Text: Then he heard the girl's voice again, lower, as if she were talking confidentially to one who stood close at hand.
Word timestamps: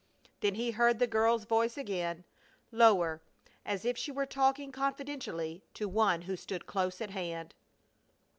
Then 0.39 0.55
he 0.55 0.71
heard 0.71 0.97
the 0.97 1.05
girl's 1.05 1.45
voice 1.45 1.77
again, 1.77 2.23
lower, 2.71 3.21
as 3.63 3.85
if 3.85 3.99
she 3.99 4.11
were 4.11 4.25
talking 4.25 4.71
confidentially 4.71 5.61
to 5.75 5.87
one 5.87 6.23
who 6.23 6.35
stood 6.35 6.65
close 6.65 7.01
at 7.01 7.11
hand. 7.11 7.53